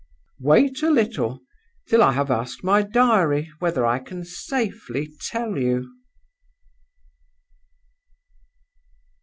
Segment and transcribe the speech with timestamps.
[0.39, 1.41] "Wait a little,
[1.87, 5.91] till I have asked my diary whether I can safely tell you."